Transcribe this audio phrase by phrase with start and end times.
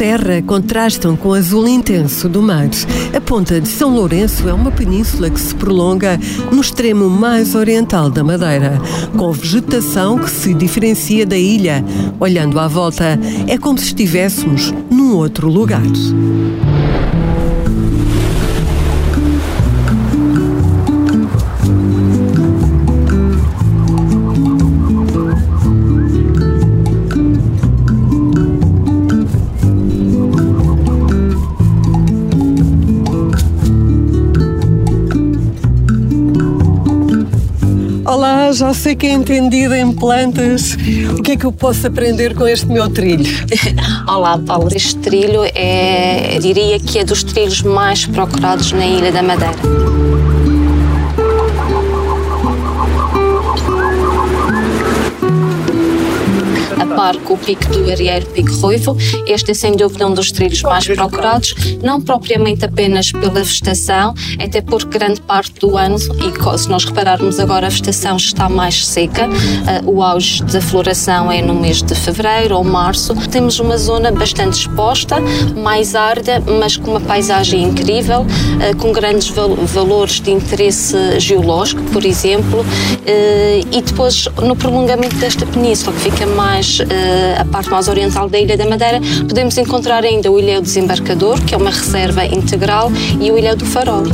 [0.00, 2.70] terra contrastam com o azul intenso do mar.
[3.14, 6.18] A ponta de São Lourenço é uma península que se prolonga
[6.50, 8.80] no extremo mais oriental da Madeira,
[9.14, 11.84] com vegetação que se diferencia da ilha.
[12.18, 15.82] Olhando à volta, é como se estivéssemos num outro lugar.
[38.52, 40.76] Já sei que é entendida em plantas.
[41.16, 43.24] O que é que eu posso aprender com este meu trilho?
[44.08, 44.68] Olá, Paulo.
[44.74, 50.09] Este trilho é, diria que é dos trilhos mais procurados na Ilha da Madeira.
[57.00, 58.94] A par com o pico do Arieiro Pico Ruivo.
[59.26, 64.60] Este é sem dúvida um dos trilhos mais procurados, não propriamente apenas pela vegetação, até
[64.60, 69.28] porque grande parte do ano, e se nós repararmos agora, a vegetação está mais seca,
[69.28, 73.14] uh, o auge da floração é no mês de fevereiro ou março.
[73.30, 75.16] Temos uma zona bastante exposta,
[75.56, 81.82] mais árida, mas com uma paisagem incrível, uh, com grandes val valores de interesse geológico,
[81.92, 86.78] por exemplo, uh, e depois no prolongamento desta península, que fica mais
[87.38, 91.54] a parte mais oriental da Ilha da Madeira, podemos encontrar ainda o Ilhéu Desembarcador, que
[91.54, 94.04] é uma reserva integral, e o Ilhéu do Farol.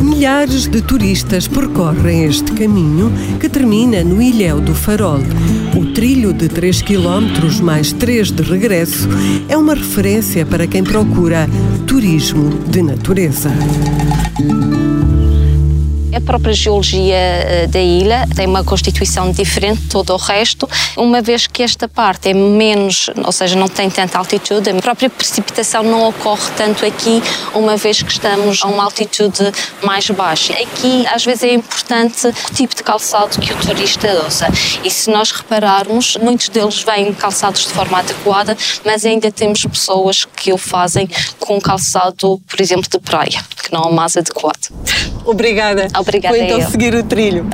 [0.00, 5.20] Milhares de turistas percorrem este caminho que termina no Ilhéu do Farol.
[5.76, 9.08] O trilho de 3 km mais 3 de regresso
[9.48, 11.48] é uma referência para quem procura
[11.86, 13.50] turismo de natureza.
[16.14, 21.22] A própria geologia eh, da ilha tem uma constituição diferente de todo o resto, uma
[21.22, 25.82] vez que esta parte é menos, ou seja, não tem tanta altitude, a própria precipitação
[25.82, 27.22] não ocorre tanto aqui,
[27.54, 29.50] uma vez que estamos a uma altitude
[29.82, 30.52] mais baixa.
[30.52, 34.48] Aqui, às vezes, é importante o tipo de calçado que o turista usa.
[34.84, 38.54] E se nós repararmos, muitos deles vêm calçados de forma adequada,
[38.84, 41.08] mas ainda temos pessoas que o fazem
[41.38, 44.68] com calçado, por exemplo, de praia, que não é o mais adequado.
[45.24, 45.88] Obrigada.
[45.98, 46.36] Obrigada.
[46.36, 46.70] Vou então eu.
[46.70, 47.46] seguir o trilho.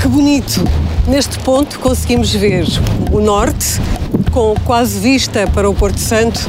[0.00, 0.64] Que bonito!
[1.08, 2.66] Neste ponto conseguimos ver
[3.12, 3.80] o norte,
[4.32, 6.40] com quase vista para o Porto Santo,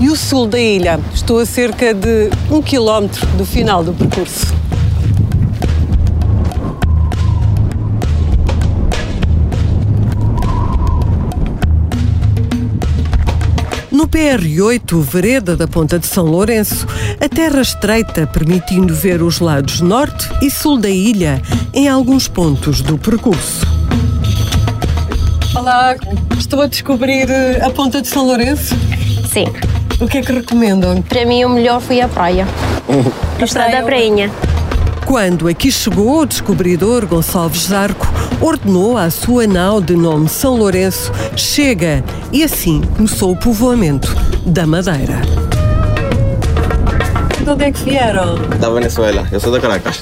[0.00, 0.98] e o sul da ilha.
[1.14, 4.61] Estou a cerca de um quilómetro do final do percurso.
[14.12, 16.86] PR8, vereda da Ponta de São Lourenço,
[17.18, 21.40] a terra estreita permitindo ver os lados norte e sul da ilha
[21.72, 23.66] em alguns pontos do percurso.
[25.56, 25.96] Olá,
[26.38, 27.26] estou a descobrir
[27.62, 28.74] a Ponta de São Lourenço.
[29.32, 29.46] Sim.
[29.98, 31.00] O que é que recomendam?
[31.00, 32.46] Para mim, o melhor foi a praia.
[33.40, 34.30] Gostar da prainha.
[35.12, 38.06] Quando aqui chegou, o descobridor Gonçalves Zarco
[38.40, 42.02] ordenou à sua nau de nome São Lourenço chega
[42.32, 44.08] e assim começou o povoamento
[44.46, 45.20] da Madeira.
[47.44, 48.36] De onde é que vieram?
[48.58, 49.28] Da Venezuela.
[49.30, 50.00] Eu sou da Caracas.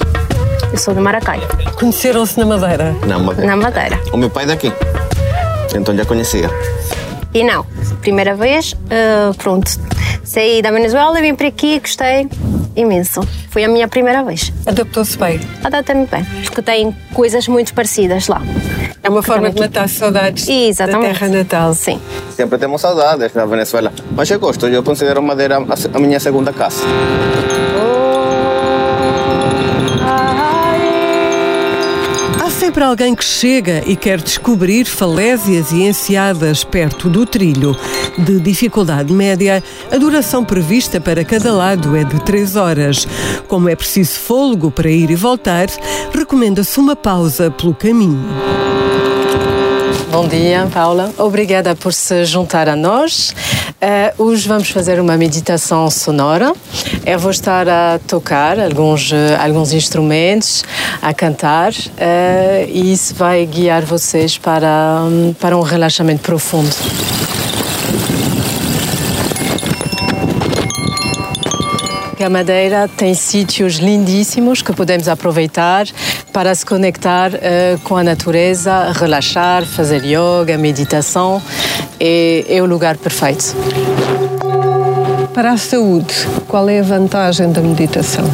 [0.71, 1.41] Eu sou de Maracai,
[1.77, 2.95] Conheceram-se na Madeira?
[3.05, 3.47] Na Madeira.
[3.47, 3.99] na Madeira.
[4.13, 4.71] O meu pai é daqui.
[5.75, 6.49] Então já conhecia.
[7.33, 7.65] E não,
[7.99, 9.77] primeira vez, eh, pronto.
[10.23, 12.29] Saí da Venezuela, vim para aqui, gostei
[12.75, 13.21] imenso.
[13.49, 14.51] Foi a minha primeira vez.
[14.65, 15.39] Adaptou-se bem.
[15.63, 18.41] Adaptei-me bem, porque tem coisas muito parecidas lá.
[19.03, 21.13] É uma forma de matar saudades Exatamente.
[21.13, 21.73] da terra natal.
[21.73, 21.99] Sim.
[22.35, 23.91] Sempre temos saudades da Venezuela.
[24.11, 24.67] Mas eu gosto.
[24.67, 26.83] Eu considero Madeira a minha segunda casa.
[32.71, 37.75] Sempre alguém que chega e quer descobrir falésias e enseadas perto do trilho.
[38.17, 43.05] De dificuldade média, a duração prevista para cada lado é de 3 horas.
[43.45, 45.67] Como é preciso fôlego para ir e voltar,
[46.13, 48.23] recomenda-se uma pausa pelo caminho.
[50.09, 51.13] Bom dia, Paula.
[51.17, 53.35] Obrigada por se juntar a nós.
[53.83, 56.53] Eh, hoje vamos fazer uma meditação sonora.
[57.03, 60.63] Eu vou estar a tocar alguns, eh, alguns instrumentos,
[61.01, 66.69] a cantar, eh, e isso vai guiar vocês para, hum, para um relaxamento profundo.
[72.23, 75.87] A Madeira tem sítios lindíssimos que podemos aproveitar
[76.31, 81.41] para se conectar eh, com a natureza, relaxar, fazer yoga, meditação.
[82.03, 83.55] É, é o lugar perfeito.
[85.35, 86.11] para a saúde,
[86.47, 88.25] qual é a vantagem da meditação?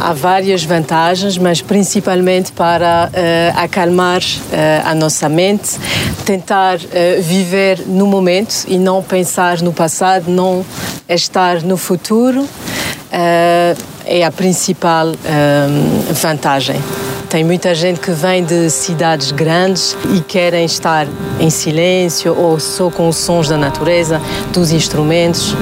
[0.00, 5.78] Há várias vantagens, mas principalmente para uh, acalmar uh, a nossa mente,
[6.24, 10.66] tentar uh, viver no momento e não pensar no passado, não
[11.08, 12.48] estar no futuro,
[14.04, 15.12] é a principal
[16.20, 16.76] vantagem.
[17.28, 21.06] Tem muita gente que vem de cidades grandes e querem estar
[21.38, 24.20] em silêncio ou só com os sons da natureza,
[24.52, 25.54] dos instrumentos.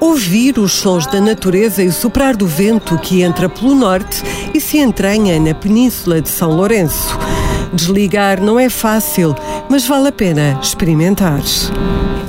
[0.00, 4.22] ouvir os sons da natureza e soprar do vento que entra pelo norte
[4.54, 7.18] e se entranha na península de São Lourenço.
[7.72, 9.34] Desligar não é fácil,
[9.68, 11.40] mas vale a pena experimentar.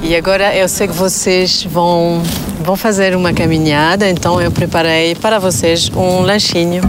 [0.07, 2.21] E agora eu sei que vocês vão,
[2.61, 6.83] vão fazer uma caminhada, então eu preparei para vocês um lanchinho.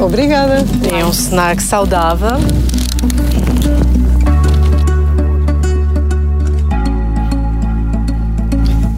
[0.00, 0.64] Obrigada.
[0.82, 2.36] Tem um snack saudável.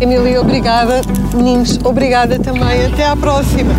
[0.01, 1.03] Emília, obrigada.
[1.35, 2.87] Meninos, obrigada também.
[2.87, 3.75] Até à próxima.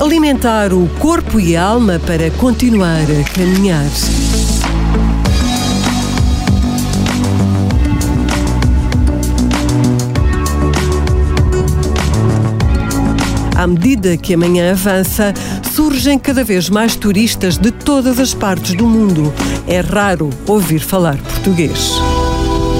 [0.00, 3.84] Alimentar o corpo e a alma para continuar a caminhar.
[13.58, 15.34] À medida que a manhã avança,
[15.74, 19.34] surgem cada vez mais turistas de todas as partes do mundo.
[19.66, 21.90] É raro ouvir falar português.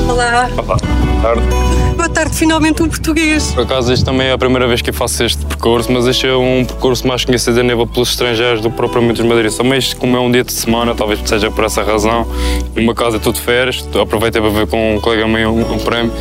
[0.09, 0.49] Olá.
[0.57, 1.08] Olá.
[1.21, 1.79] Boa tarde
[2.09, 3.53] boa tarde, finalmente um português.
[3.53, 6.27] Por acaso, este também é a primeira vez que eu faço este percurso, mas este
[6.27, 9.59] é um percurso mais conhecido a nível pelos estrangeiros do que propriamente os madeirenses.
[9.59, 12.27] Também isto, como é um dia de semana, talvez seja por essa razão.
[12.75, 15.79] No meu caso é tudo férias, aproveitei para ver com um colega meu um, um
[15.79, 16.13] prémio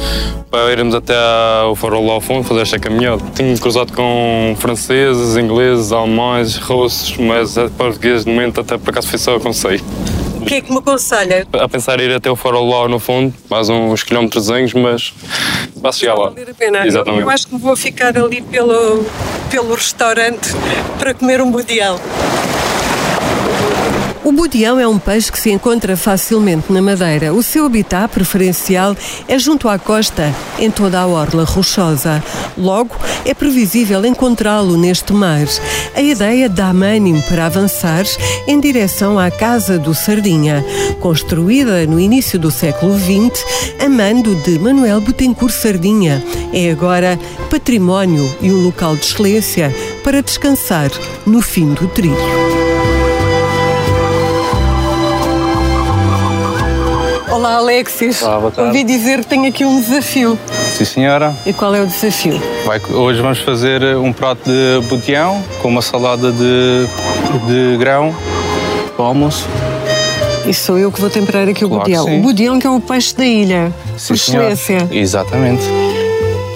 [0.49, 1.13] para irmos até
[1.61, 3.21] ao farol lá ao fundo fazer esta caminhada.
[3.35, 9.19] Tenho cruzado com franceses, ingleses, alemães, russos, mas portugueses no momento até por acaso foi
[9.19, 11.47] só aconselho que é que me aconselha?
[11.53, 15.13] A pensar em ir até o farol lá no fundo, mais uns quilómetros, mas
[15.75, 16.29] vai chegar lá.
[16.29, 16.85] Valer a pena.
[16.85, 17.21] Exatamente.
[17.21, 19.05] Eu, eu acho que vou ficar ali pelo,
[19.49, 20.49] pelo restaurante
[20.99, 21.99] para comer um budião.
[24.27, 27.33] O budião é um peixe que se encontra facilmente na Madeira.
[27.33, 28.93] O seu habitat preferencial
[29.25, 32.21] é junto à costa, em toda a orla rochosa.
[32.57, 32.93] Logo,
[33.23, 35.47] é previsível encontrá-lo neste mar.
[35.95, 38.03] A ideia dá-me ânimo para avançar
[38.45, 40.61] em direção à Casa do Sardinha,
[40.99, 43.45] construída no início do século XX,
[43.79, 46.21] a mando de Manuel Betancourt Sardinha.
[46.51, 47.17] É agora
[47.49, 49.73] património e um local de excelência
[50.03, 50.91] para descansar
[51.25, 52.66] no fim do trilho.
[57.37, 58.23] Olá, Alexis.
[58.23, 58.69] Olá, boa tarde.
[58.69, 60.39] Ouvi dizer que tenho aqui um desafio.
[60.75, 61.35] Sim, senhora.
[61.45, 62.41] E qual é o desafio?
[62.65, 66.87] Vai, hoje vamos fazer um prato de butião com uma salada de,
[67.45, 68.15] de grão
[68.95, 69.47] para o almoço.
[70.47, 72.11] E sou eu que vou temperar aqui o claro.
[72.11, 74.87] O budião que é o peixe da ilha, sim, por excelência.
[74.89, 75.63] Exatamente.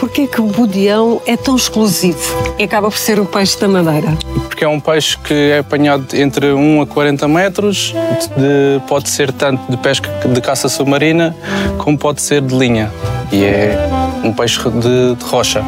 [0.02, 2.18] Porquê que o budião é tão exclusivo
[2.58, 4.18] e acaba por ser o peixe da Madeira?
[4.48, 7.94] Porque é um peixe que é apanhado entre 1 a 40 metros,
[8.36, 11.36] de, pode ser tanto de pesca de caça submarina
[11.78, 12.92] como pode ser de linha.
[13.32, 13.78] E é
[14.24, 15.64] um peixe de, de rocha,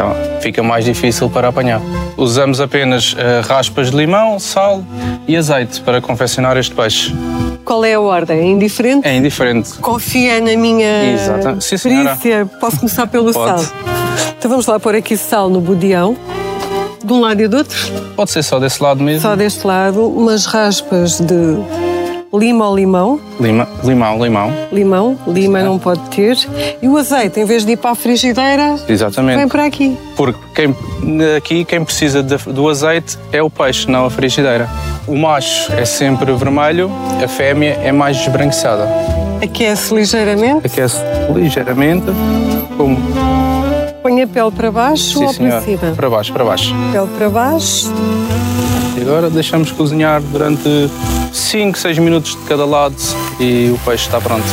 [0.00, 1.80] então fica mais difícil para apanhar.
[2.16, 4.82] Usamos apenas uh, raspas de limão, sal
[5.28, 7.14] e azeite para confeccionar este peixe.
[7.64, 8.38] Qual é a ordem?
[8.38, 9.06] É indiferente?
[9.06, 9.74] É indiferente.
[9.74, 11.60] Confia na minha Exato.
[11.60, 12.46] Sim, perícia.
[12.58, 13.62] Posso começar pelo Pode.
[13.62, 13.72] sal?
[14.38, 16.16] Então vamos lá pôr aqui sal no budião.
[17.04, 17.76] De um lado e do outro?
[18.16, 19.20] Pode ser só desse lado mesmo.
[19.20, 20.06] Só deste lado.
[20.06, 21.56] Umas raspas de
[22.32, 23.20] lima ou limão.
[23.40, 24.52] Lima, limão, limão.
[24.72, 26.36] Limão, lima não pode ter.
[26.80, 29.38] E o azeite, em vez de ir para a frigideira, Exatamente.
[29.38, 29.98] vem para aqui.
[30.16, 30.74] Porque quem,
[31.36, 34.68] aqui quem precisa de, do azeite é o peixe, não a frigideira.
[35.06, 36.90] O macho é sempre vermelho,
[37.22, 38.88] a fêmea é mais esbranquiçada.
[39.42, 40.66] Aquece ligeiramente?
[40.66, 40.98] Aquece
[41.34, 42.06] ligeiramente.
[42.76, 42.96] Como?
[44.02, 45.94] Põe a pele para baixo Sim, ou para cima?
[45.96, 46.74] Para baixo, para baixo.
[46.92, 47.92] Pele para baixo.
[48.96, 50.90] E agora deixamos cozinhar durante
[51.32, 52.96] 5, 6 minutos de cada lado
[53.38, 54.44] e o peixe está pronto.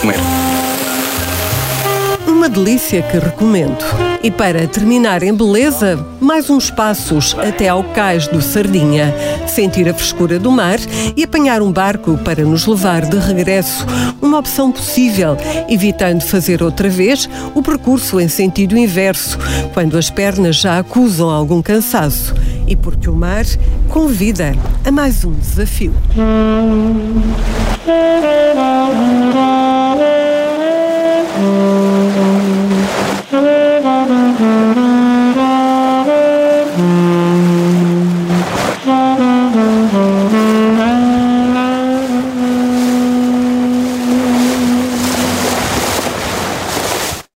[0.00, 0.18] Comer.
[2.26, 3.84] Uma delícia que recomendo.
[4.22, 9.14] E para terminar em beleza, mais uns passos até ao cais do Sardinha,
[9.46, 10.78] sentir a frescura do mar
[11.16, 13.86] e apanhar um barco para nos levar de regresso.
[14.20, 15.36] Uma opção possível,
[15.68, 19.38] evitando fazer outra vez o percurso em sentido inverso,
[19.72, 22.34] quando as pernas já acusam algum cansaço
[22.70, 23.44] e porque o mar
[23.88, 24.52] convida
[24.84, 25.92] a mais um desafio.